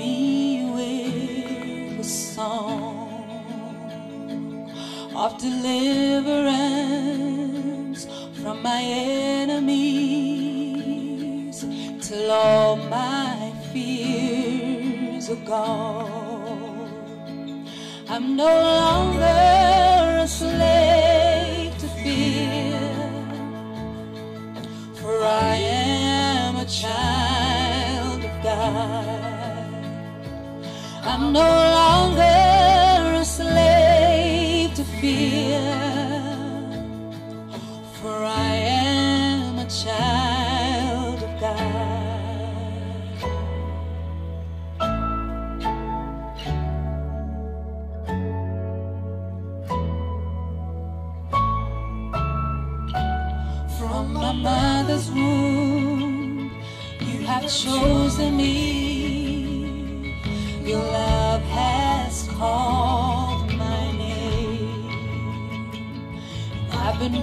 [0.00, 0.16] me
[0.76, 3.08] with a song
[5.22, 6.80] of deliverance
[8.40, 8.82] from my
[9.42, 9.96] enemies
[12.06, 16.88] till all my fears are gone.
[18.08, 19.48] I'm no longer
[20.26, 22.80] a slave to fear,
[24.98, 25.16] for
[25.48, 29.19] I am a child of God.
[31.12, 35.60] I'm no longer a slave to fear,
[38.00, 41.58] for I am a child of God.
[53.76, 56.52] From my mother's womb,
[57.00, 58.79] you have chosen me.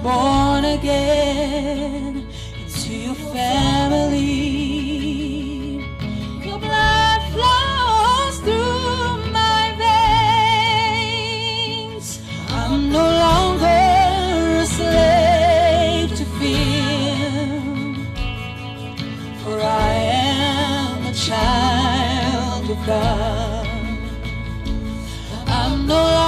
[0.02, 4.24] Born again into your family.
[6.46, 9.74] Your blood flows through my
[11.86, 12.20] veins.
[12.48, 17.42] I'm no longer a slave to fear,
[19.42, 23.66] for I am a child of God.
[25.48, 26.27] I'm no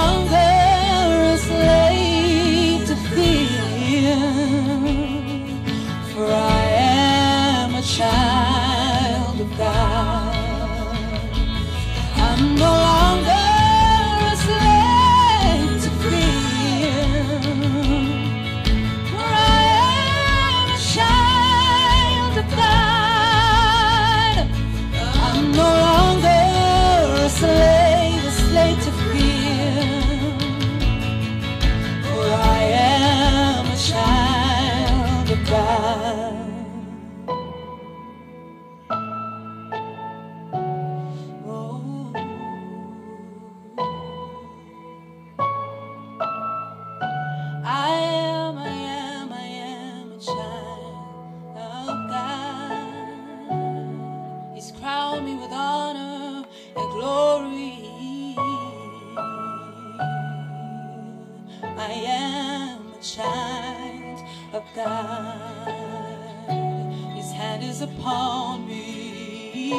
[67.15, 69.71] His hand is upon me.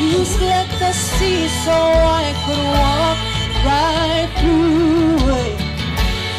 [0.00, 3.18] You split the sea so I could walk
[3.64, 5.56] right through it.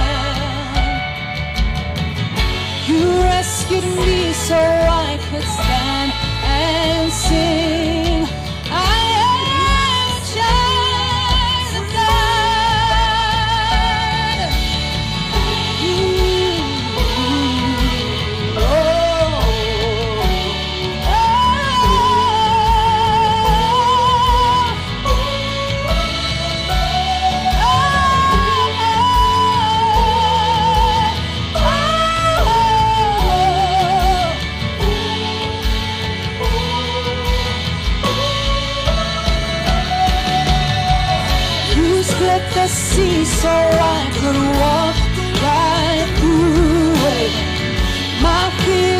[2.89, 6.13] You rescued me so I could stand
[6.45, 7.92] and sing.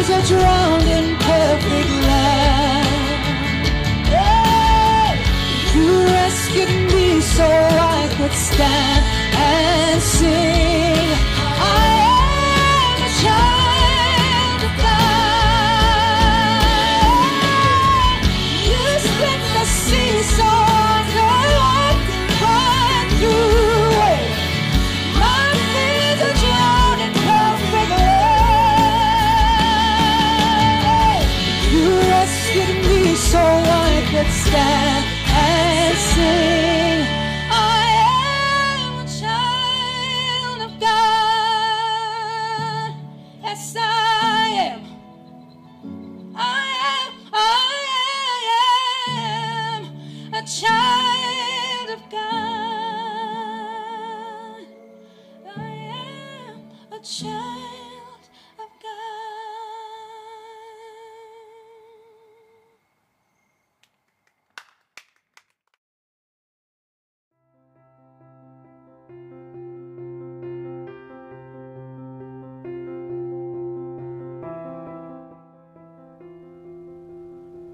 [0.03, 2.87] Fears are drowned in perfect love.
[5.75, 9.05] You rescued me so I could stand
[9.35, 10.82] and sing.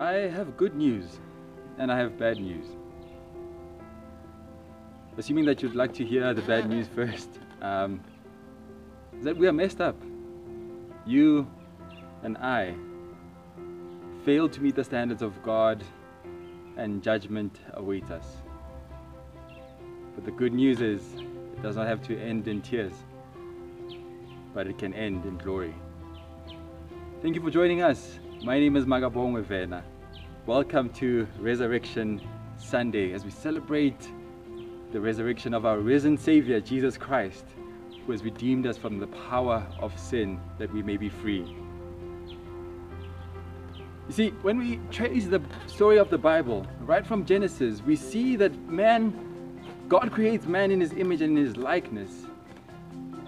[0.00, 1.19] I have good news
[1.79, 2.67] and I have bad news.
[5.17, 7.29] Assuming that you'd like to hear the bad news first,
[7.61, 8.00] um,
[9.19, 9.96] is that we are messed up.
[11.05, 11.50] You
[12.23, 12.75] and I
[14.25, 15.82] failed to meet the standards of God,
[16.76, 18.37] and judgment awaits us.
[20.18, 22.92] But the good news is, it does not have to end in tears,
[24.52, 25.72] but it can end in glory.
[27.22, 28.18] Thank you for joining us.
[28.42, 29.84] My name is Magabongwe Vena.
[30.44, 32.20] Welcome to Resurrection
[32.56, 34.10] Sunday as we celebrate
[34.90, 37.44] the resurrection of our risen Savior, Jesus Christ,
[38.04, 41.54] who has redeemed us from the power of sin that we may be free.
[44.08, 48.34] You see, when we trace the story of the Bible, right from Genesis, we see
[48.34, 49.27] that man,
[49.88, 52.11] God creates man in his image and in his likeness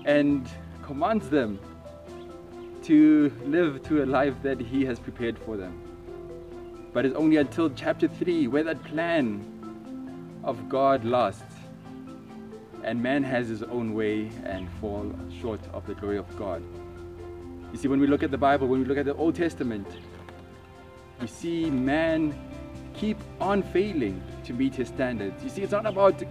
[0.05, 0.47] and
[0.83, 1.59] commands them
[2.83, 5.81] to live to a life that he has prepared for them.
[6.93, 9.43] But it's only until chapter 3 where that plan
[10.45, 11.55] of God lasts
[12.85, 15.11] and man has his own way and fall
[15.41, 16.63] short of the glory of God.
[17.73, 19.87] You see, when we look at the Bible, when we look at the Old Testament,
[21.23, 22.39] we see man
[22.93, 25.43] keep on failing to meet his standards.
[25.43, 26.23] You see, it's not about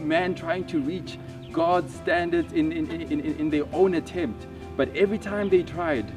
[0.00, 1.18] man trying to reach
[1.52, 6.10] God's standards in, in, in, in, their own attempt, but every time they tried,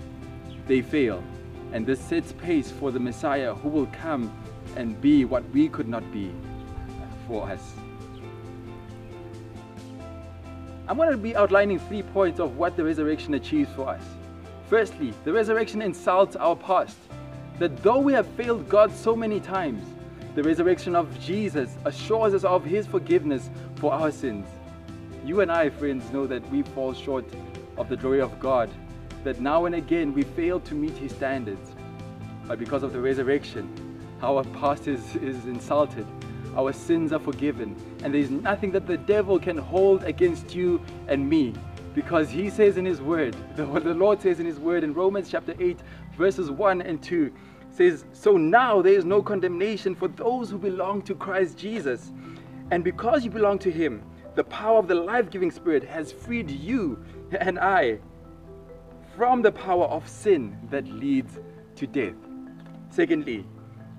[0.68, 1.24] they fail.
[1.72, 4.32] And this sets pace for the Messiah who will come
[4.76, 6.32] and be what we could not be
[7.28, 7.74] for us.
[10.88, 14.04] I'm going to be outlining three points of what the resurrection achieves for us.
[14.70, 16.98] Firstly, the resurrection insults our past
[17.60, 19.84] that though we have failed God so many times,
[20.36, 24.48] the resurrection of Jesus assures us of His forgiveness for our sins.
[25.24, 27.26] You and I, friends, know that we fall short
[27.78, 28.70] of the glory of God,
[29.24, 31.72] that now and again we fail to meet His standards.
[32.48, 33.70] But because of the resurrection,
[34.24, 36.08] our past is, is insulted,
[36.56, 40.82] our sins are forgiven, and there is nothing that the devil can hold against you
[41.08, 41.54] and me.
[41.94, 45.30] Because he says in his word, the, the Lord says in his word in Romans
[45.30, 45.78] chapter 8,
[46.18, 47.32] verses 1 and 2
[47.74, 52.12] says, So now there is no condemnation for those who belong to Christ Jesus.
[52.72, 54.04] And because you belong to him,
[54.36, 57.04] the power of the life giving Spirit has freed you
[57.40, 58.00] and I
[59.16, 61.40] from the power of sin that leads
[61.76, 62.16] to death.
[62.90, 63.46] Secondly,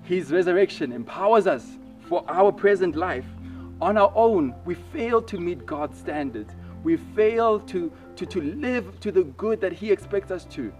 [0.03, 3.25] his resurrection empowers us for our present life.
[3.81, 6.53] On our own, we fail to meet God's standards.
[6.83, 10.71] We fail to, to, to live to the good that He expects us to.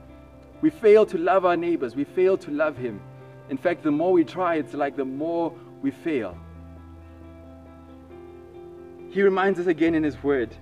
[0.66, 1.96] We fail to love our neighbors.
[1.96, 3.00] We fail to love Him.
[3.52, 5.54] In fact, the more we try, it's like the more
[5.84, 6.36] we fail.
[9.12, 10.56] He reminds us again in His Word.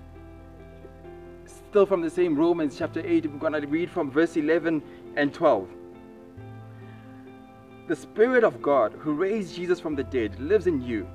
[1.45, 4.83] Still from the same Romans chapter 8, we're going to read from verse 11
[5.15, 5.69] and 12.
[7.87, 11.07] The Spirit of God who raised Jesus from the dead lives in you.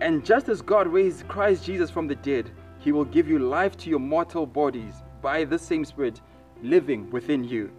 [0.00, 3.76] And just as God raised Christ Jesus from the dead, He will give you life
[3.76, 6.20] to your mortal bodies by the same Spirit
[6.62, 7.70] living within you.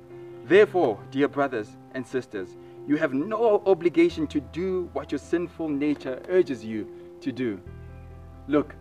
[0.46, 2.58] Therefore, dear brothers and sisters,
[2.88, 6.88] you have no obligation to do what your sinful nature urges you
[7.22, 7.62] to do.
[8.48, 8.74] Look,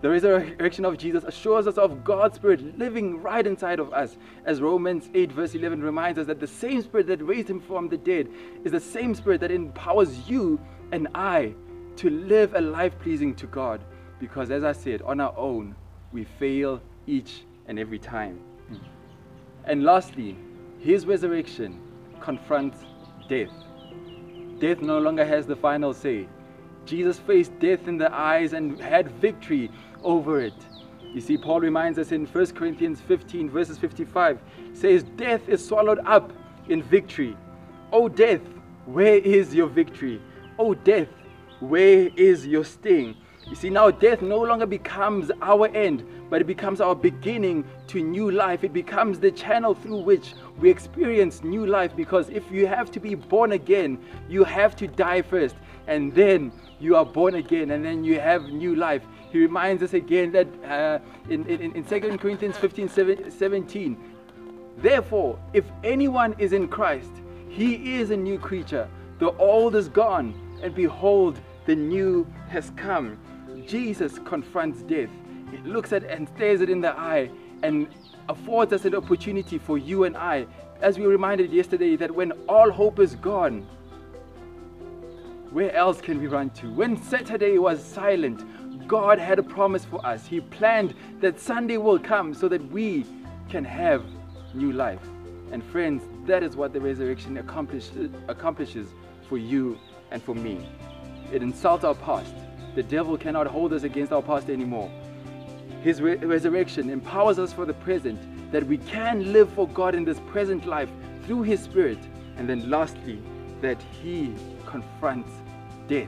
[0.00, 4.16] the resurrection of Jesus assures us of God's Spirit living right inside of us.
[4.44, 7.88] As Romans 8, verse 11 reminds us that the same Spirit that raised him from
[7.88, 8.28] the dead
[8.64, 10.60] is the same Spirit that empowers you
[10.92, 11.52] and I
[11.96, 13.80] to live a life pleasing to God.
[14.20, 15.74] Because, as I said, on our own,
[16.12, 18.40] we fail each and every time.
[19.68, 20.34] And lastly,
[20.78, 21.78] his resurrection
[22.20, 22.78] confronts
[23.28, 23.50] death.
[24.58, 26.26] Death no longer has the final say.
[26.86, 29.70] Jesus faced death in the eyes and had victory
[30.02, 30.54] over it.
[31.02, 34.38] You see, Paul reminds us in 1 Corinthians 15, verses 55,
[34.72, 36.32] says, Death is swallowed up
[36.70, 37.36] in victory.
[37.92, 38.40] O death,
[38.86, 40.20] where is your victory?
[40.58, 41.08] O death,
[41.60, 43.16] where is your sting?
[43.48, 48.02] You see, now death no longer becomes our end, but it becomes our beginning to
[48.02, 48.62] new life.
[48.62, 53.00] It becomes the channel through which we experience new life because if you have to
[53.00, 57.82] be born again, you have to die first, and then you are born again, and
[57.82, 59.02] then you have new life.
[59.30, 60.98] He reminds us again that uh,
[61.30, 63.96] in, in, in 2 Corinthians 15 17,
[64.76, 67.12] therefore, if anyone is in Christ,
[67.48, 68.88] he is a new creature.
[69.18, 73.18] The old is gone, and behold, the new has come.
[73.68, 75.10] Jesus confronts death.
[75.50, 77.30] He looks at and stares it in the eye
[77.62, 77.86] and
[78.28, 80.46] affords us an opportunity for you and I,
[80.80, 83.66] as we reminded yesterday, that when all hope is gone,
[85.50, 86.70] where else can we run to?
[86.70, 88.42] When Saturday was silent,
[88.88, 90.26] God had a promise for us.
[90.26, 93.04] He planned that Sunday will come so that we
[93.50, 94.02] can have
[94.54, 95.00] new life.
[95.52, 98.88] And friends, that is what the resurrection accomplishes, accomplishes
[99.28, 99.78] for you
[100.10, 100.66] and for me.
[101.32, 102.34] It insults our past.
[102.78, 104.88] The devil cannot hold us against our past anymore.
[105.82, 108.20] His re- resurrection empowers us for the present,
[108.52, 110.88] that we can live for God in this present life
[111.24, 111.98] through His Spirit.
[112.36, 113.20] And then, lastly,
[113.62, 114.32] that He
[114.64, 115.32] confronts
[115.88, 116.06] death.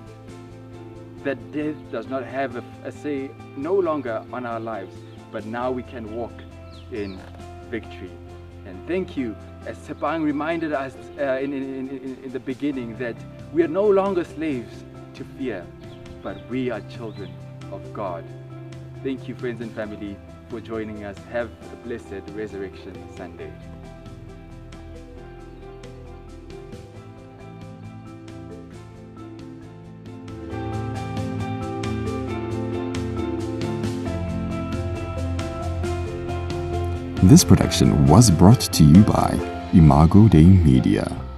[1.24, 4.94] That death does not have a, a say no longer on our lives,
[5.32, 6.34] but now we can walk
[6.92, 7.18] in
[7.68, 8.12] victory.
[8.64, 9.34] And thank you,
[9.66, 13.16] as Sepang reminded us uh, in, in, in, in the beginning, that
[13.52, 14.84] we are no longer slaves
[15.14, 15.66] to fear,
[16.22, 17.32] but we are children
[17.72, 18.24] of God.
[19.02, 20.16] Thank you, friends and family,
[20.48, 21.16] for joining us.
[21.30, 23.52] Have a blessed Resurrection Sunday.
[37.22, 39.38] This production was brought to you by
[39.72, 41.29] Imago Dei Media.